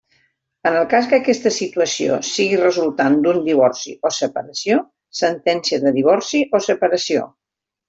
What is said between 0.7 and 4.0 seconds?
el cas que aquesta situació sigui resultant d'un divorci